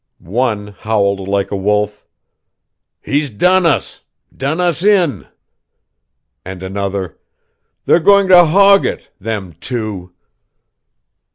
One 0.17 0.69
howled 0.79 1.27
like 1.27 1.51
a 1.51 1.55
wolf: 1.55 2.07
"He's 3.03 3.29
done 3.29 3.67
us. 3.67 3.99
Done 4.35 4.59
us 4.59 4.83
in." 4.83 5.27
And 6.43 6.63
another: 6.63 7.19
"They're 7.85 7.99
going 7.99 8.27
to 8.29 8.45
hog 8.45 8.83
it. 8.83 9.11
Them 9.19 9.53
two...." 9.61 10.11